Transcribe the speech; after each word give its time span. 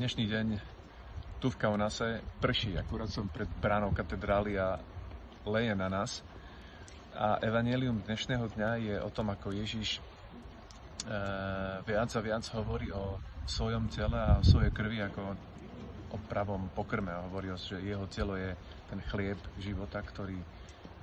dnešný 0.00 0.32
deň 0.32 0.46
tu 1.44 1.52
v 1.52 1.60
Kaunase 1.60 2.24
prší. 2.40 2.72
Akurát 2.80 3.12
som 3.12 3.28
pred 3.28 3.44
bránou 3.60 3.92
katedrály 3.92 4.56
a 4.56 4.80
leje 5.44 5.76
na 5.76 5.92
nás. 5.92 6.24
A 7.12 7.36
evanelium 7.44 8.00
dnešného 8.08 8.48
dňa 8.48 8.70
je 8.80 8.96
o 8.96 9.12
tom, 9.12 9.28
ako 9.28 9.52
Ježiš 9.52 10.00
e, 10.00 11.12
viac 11.84 12.08
a 12.16 12.20
viac 12.24 12.48
hovorí 12.56 12.88
o 12.96 13.20
svojom 13.44 13.92
tele 13.92 14.16
a 14.16 14.40
o 14.40 14.46
svojej 14.48 14.72
krvi 14.72 15.04
ako 15.04 15.36
o 16.08 16.18
pravom 16.32 16.72
pokrme. 16.72 17.12
Hovorí, 17.28 17.52
že 17.60 17.84
jeho 17.84 18.08
telo 18.08 18.40
je 18.40 18.56
ten 18.88 19.04
chlieb 19.04 19.36
života, 19.60 20.00
ktorý 20.00 20.40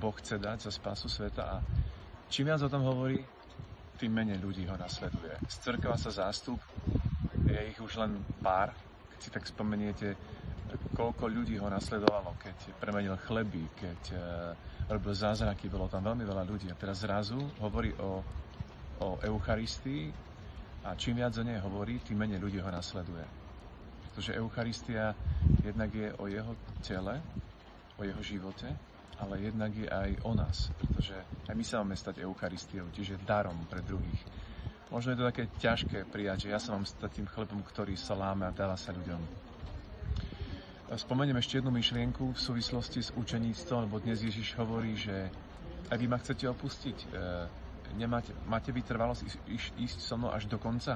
Boh 0.02 0.16
chce 0.18 0.42
dať 0.42 0.66
za 0.66 0.72
spásu 0.74 1.06
sveta. 1.06 1.46
A 1.46 1.56
čím 2.34 2.50
viac 2.50 2.66
o 2.66 2.74
tom 2.74 2.82
hovorí, 2.82 3.22
tým 4.02 4.10
menej 4.10 4.42
ľudí 4.42 4.66
ho 4.66 4.74
nasleduje. 4.74 5.38
Zcrkva 5.46 6.02
sa 6.02 6.10
zástup, 6.10 6.58
ich 7.78 7.86
už 7.86 8.02
len 8.02 8.18
pár, 8.42 8.74
keď 9.14 9.20
si 9.22 9.30
tak 9.30 9.46
spomeniete, 9.46 10.18
koľko 10.98 11.30
ľudí 11.30 11.62
ho 11.62 11.70
nasledovalo, 11.70 12.34
keď 12.42 12.74
premenil 12.82 13.14
chleby, 13.22 13.70
keď 13.78 14.02
uh, 14.18 14.20
robil 14.90 15.14
zázraky, 15.14 15.70
bolo 15.70 15.86
tam 15.86 16.02
veľmi 16.10 16.26
veľa 16.26 16.42
ľudí. 16.42 16.74
A 16.74 16.80
teraz 16.80 17.06
zrazu 17.06 17.38
hovorí 17.62 17.94
o, 18.02 18.26
o 18.98 19.08
Eucharistii 19.22 20.10
a 20.90 20.98
čím 20.98 21.22
viac 21.22 21.38
o 21.38 21.46
nej 21.46 21.62
hovorí, 21.62 22.02
tým 22.02 22.18
menej 22.18 22.42
ľudí 22.42 22.58
ho 22.58 22.70
nasleduje. 22.74 23.22
Pretože 24.10 24.34
Eucharistia 24.34 25.14
jednak 25.62 25.94
je 25.94 26.10
o 26.18 26.26
jeho 26.26 26.58
tele, 26.82 27.22
o 27.94 28.02
jeho 28.02 28.22
živote, 28.26 28.74
ale 29.22 29.54
jednak 29.54 29.70
je 29.78 29.86
aj 29.86 30.10
o 30.26 30.34
nás, 30.34 30.74
pretože 30.82 31.14
aj 31.46 31.54
my 31.54 31.62
sa 31.62 31.86
máme 31.86 31.94
stať 31.94 32.26
Eucharistiou, 32.26 32.90
čiže 32.90 33.22
darom 33.22 33.70
pre 33.70 33.86
druhých. 33.86 34.22
Možno 34.88 35.12
je 35.12 35.20
to 35.20 35.28
také 35.28 35.44
ťažké 35.60 36.08
prijať, 36.08 36.48
že 36.48 36.52
ja 36.56 36.60
sa 36.64 36.72
mám 36.72 36.88
stať 36.88 37.20
tým 37.20 37.28
chlebom, 37.28 37.60
ktorý 37.60 38.00
sa 38.00 38.16
láme 38.16 38.48
a 38.48 38.56
dáva 38.56 38.80
sa 38.80 38.96
ľuďom. 38.96 39.20
Spomeniem 40.96 41.36
ešte 41.36 41.60
jednu 41.60 41.76
myšlienku 41.76 42.32
v 42.32 42.40
súvislosti 42.40 43.04
s 43.04 43.12
učeníctvom, 43.12 43.92
lebo 43.92 44.00
dnes 44.00 44.24
Ježiš 44.24 44.56
hovorí, 44.56 44.96
že 44.96 45.28
ak 45.92 46.00
vy 46.00 46.08
ma 46.08 46.16
chcete 46.16 46.48
opustiť, 46.48 46.98
e, 47.04 47.08
nemáte, 48.00 48.32
máte 48.48 48.72
vytrvalosť 48.72 49.28
ísť, 49.52 49.72
ísť, 49.76 49.98
so 50.00 50.16
mnou 50.16 50.32
až 50.32 50.48
do 50.48 50.56
konca? 50.56 50.96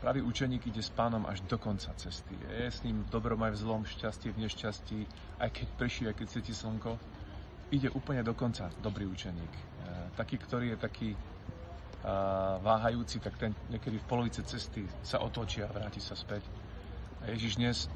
Pravý 0.00 0.24
učeník 0.24 0.72
ide 0.72 0.80
s 0.80 0.88
pánom 0.88 1.28
až 1.28 1.44
do 1.44 1.60
konca 1.60 1.92
cesty. 2.00 2.32
Je 2.32 2.72
s 2.72 2.80
ním 2.80 3.04
dobrom 3.12 3.44
aj 3.44 3.52
v 3.52 3.60
zlom, 3.60 3.82
šťastie 3.84 4.32
v 4.32 4.48
nešťastí, 4.48 4.98
aj 5.44 5.50
keď 5.52 5.68
prší, 5.76 6.02
aj 6.08 6.16
keď 6.16 6.26
svieti 6.32 6.54
slnko. 6.56 6.96
Ide 7.68 7.92
úplne 7.92 8.24
do 8.24 8.32
konca, 8.32 8.72
dobrý 8.80 9.04
učeník. 9.04 9.52
E, 9.52 9.62
taký, 10.16 10.40
ktorý 10.40 10.72
je 10.72 10.78
taký 10.80 11.08
váhajúci, 12.62 13.22
tak 13.22 13.38
ten 13.38 13.54
niekedy 13.70 14.02
v 14.02 14.08
polovice 14.10 14.42
cesty 14.42 14.82
sa 15.06 15.22
otočí 15.22 15.62
a 15.62 15.70
vráti 15.70 16.02
sa 16.02 16.18
späť. 16.18 16.42
A 17.22 17.30
Ježiš 17.30 17.52
dnes 17.54 17.78
e, 17.86 17.88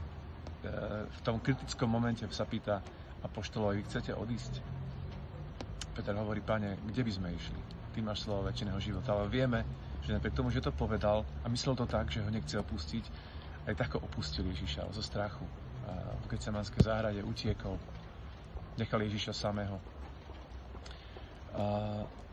v 1.11 1.21
tom 1.27 1.43
kritickom 1.43 1.91
momente 1.91 2.23
sa 2.31 2.47
pýta 2.47 2.79
apoštolovi, 3.27 3.83
chcete 3.83 4.15
odísť? 4.15 4.63
Peter 5.99 6.15
hovorí, 6.15 6.39
pane, 6.39 6.79
kde 6.87 7.03
by 7.03 7.13
sme 7.13 7.29
išli? 7.35 7.61
Ty 7.97 7.99
máš 8.07 8.23
slovo 8.23 8.47
väčšiného 8.47 8.79
života. 8.79 9.19
Ale 9.19 9.27
vieme, 9.27 9.67
že 10.07 10.15
napriek 10.15 10.39
tomu, 10.39 10.55
že 10.55 10.63
to 10.63 10.71
povedal 10.71 11.27
a 11.43 11.47
myslel 11.51 11.75
to 11.75 11.89
tak, 11.91 12.07
že 12.07 12.23
ho 12.23 12.31
nechce 12.31 12.55
opustiť, 12.55 13.05
aj 13.67 13.75
tak 13.75 13.99
ho 13.99 14.05
opustil 14.05 14.47
Ježiša 14.47 14.87
zo 14.95 15.03
strachu. 15.03 15.43
V 16.23 16.27
Gecemanskej 16.31 16.87
záhrade 16.87 17.23
utiekol, 17.27 17.75
nechal 18.79 19.03
Ježiša 19.03 19.35
samého. 19.35 19.83
A 21.57 21.65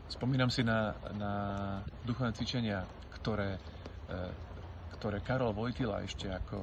Spomínam 0.08 0.52
si 0.52 0.60
na, 0.60 0.92
na 1.16 1.32
duchovné 2.04 2.36
cvičenia, 2.36 2.84
ktoré, 3.18 3.56
e, 4.06 4.18
ktoré 5.00 5.24
Karol 5.24 5.56
Vojtila 5.56 6.04
ešte 6.04 6.28
ako, 6.28 6.60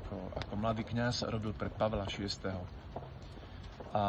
ako, 0.00 0.16
ako 0.32 0.52
mladý 0.56 0.82
kňaz 0.88 1.28
robil 1.28 1.52
pre 1.52 1.68
Pavla 1.68 2.08
VI. 2.08 2.56
A 3.92 4.04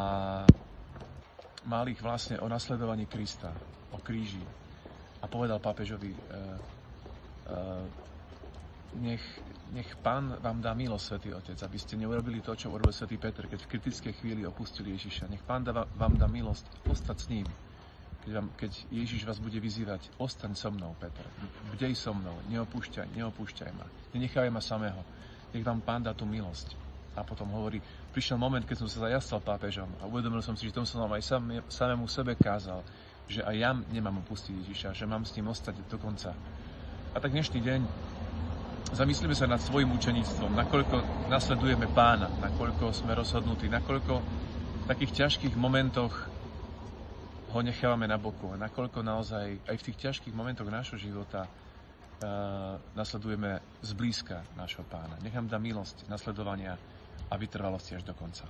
mal 1.65 1.85
ich 1.89 2.01
vlastne 2.01 2.41
o 2.41 2.47
nasledovaní 2.49 3.05
Krista, 3.05 3.53
o 3.93 3.99
kríži. 4.01 4.41
A 5.21 5.29
povedal 5.29 5.61
pápežovi, 5.61 6.09
e, 6.09 6.17
e, 6.17 7.57
nech, 8.97 9.23
nech 9.69 9.89
Pán 10.01 10.41
vám 10.41 10.63
dá 10.63 10.73
milosť, 10.73 11.05
Svetý 11.05 11.29
Otec, 11.37 11.59
aby 11.61 11.77
ste 11.77 11.99
neurobili 11.99 12.41
to, 12.41 12.57
čo 12.57 12.73
urobil 12.73 12.89
Svetý 12.89 13.21
Peter, 13.21 13.45
keď 13.45 13.59
v 13.61 13.71
kritickej 13.77 14.13
chvíli 14.17 14.41
opustil 14.47 14.89
Ježiša. 14.89 15.29
Nech 15.29 15.45
Pán 15.45 15.61
dá, 15.61 15.85
vám 15.85 16.17
dá 16.17 16.25
milosť 16.25 16.65
ostať 16.89 17.17
s 17.21 17.27
ním, 17.29 17.47
keď, 18.21 18.31
vám, 18.37 18.47
keď 18.53 18.71
Ježiš 18.93 19.25
vás 19.25 19.41
bude 19.41 19.57
vyzývať, 19.57 20.13
ostaň 20.21 20.53
so 20.53 20.69
mnou, 20.69 20.93
Peter, 21.01 21.25
bdej 21.73 21.97
so 21.97 22.13
mnou, 22.13 22.37
neopúšťaj, 22.53 23.17
neopúšťaj 23.17 23.71
ma, 23.73 23.85
nenechaj 24.13 24.49
ma 24.53 24.61
samého, 24.61 25.01
nech 25.51 25.65
vám 25.65 25.81
Pán 25.81 26.05
dá 26.05 26.13
tú 26.13 26.29
milosť. 26.29 26.77
A 27.11 27.27
potom 27.27 27.51
hovorí, 27.51 27.83
prišiel 28.15 28.39
moment, 28.39 28.63
keď 28.63 28.85
som 28.85 28.87
sa 28.87 29.09
zajastal 29.09 29.43
pápežom 29.43 29.89
a 29.99 30.07
uvedomil 30.07 30.39
som 30.39 30.55
si, 30.55 30.69
že 30.69 30.71
tom 30.71 30.87
som 30.87 31.03
vám 31.03 31.19
aj 31.19 31.23
sam, 31.27 31.43
samému 31.67 32.07
sebe 32.07 32.39
kázal, 32.39 32.85
že 33.27 33.43
aj 33.43 33.55
ja 33.57 33.71
nemám 33.91 34.23
opustiť 34.23 34.63
Ježiša, 34.63 34.95
že 34.95 35.09
mám 35.09 35.27
s 35.27 35.35
ním 35.35 35.51
ostať 35.51 35.75
do 35.91 35.97
konca. 35.99 36.31
A 37.11 37.17
tak 37.19 37.35
dnešný 37.35 37.59
deň 37.59 37.81
zamyslíme 38.95 39.35
sa 39.35 39.47
nad 39.49 39.59
svojim 39.59 39.91
učeníctvom, 39.91 40.55
nakoľko 40.55 41.27
nasledujeme 41.27 41.91
pána, 41.91 42.31
nakoľko 42.39 42.95
sme 42.95 43.11
rozhodnutí, 43.11 43.67
nakoľko 43.67 44.13
v 44.81 44.85
takých 44.87 45.11
ťažkých 45.25 45.55
momentoch 45.59 46.40
ho 47.51 47.59
nechávame 47.59 48.07
na 48.07 48.15
boku 48.15 48.47
a 48.55 48.55
nakoľko 48.55 49.03
naozaj 49.03 49.67
aj 49.67 49.75
v 49.75 49.85
tých 49.91 49.97
ťažkých 50.07 50.31
momentoch 50.31 50.71
nášho 50.71 50.95
života 50.95 51.43
uh, 51.43 52.79
nasledujeme 52.95 53.59
zblízka 53.83 54.39
nášho 54.55 54.87
pána. 54.87 55.19
Nechám 55.19 55.51
dá 55.51 55.59
milosť 55.59 56.07
nasledovania 56.07 56.79
a 57.27 57.35
vytrvalosti 57.35 57.99
až 57.99 58.07
do 58.07 58.15
konca. 58.15 58.47